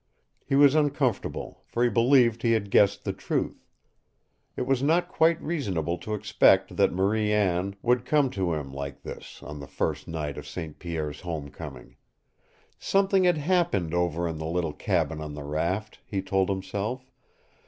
He 0.43 0.55
was 0.55 0.73
uncomfortable, 0.73 1.61
for 1.67 1.83
he 1.83 1.89
believed 1.91 2.41
he 2.41 2.53
had 2.53 2.71
guessed 2.71 3.03
the 3.03 3.13
truth. 3.13 3.67
It 4.57 4.63
was 4.63 4.81
not 4.81 5.07
quite 5.09 5.39
reasonable 5.39 5.99
to 5.99 6.15
expect 6.15 6.75
that 6.75 6.91
Marie 6.91 7.31
Anne 7.31 7.75
would 7.83 8.03
come 8.03 8.31
to 8.31 8.55
him 8.55 8.71
like 8.71 9.03
this 9.03 9.43
on 9.43 9.59
the 9.59 9.67
first 9.67 10.07
night 10.07 10.39
of 10.39 10.47
St. 10.47 10.79
Pierre's 10.79 11.19
homecoming. 11.21 11.97
Something 12.79 13.25
had 13.25 13.37
happened 13.37 13.93
over 13.93 14.27
in 14.27 14.39
the 14.39 14.47
little 14.47 14.73
cabin 14.73 15.21
on 15.21 15.35
the 15.35 15.43
raft, 15.43 15.99
he 16.07 16.23
told 16.23 16.49
himself. 16.49 17.11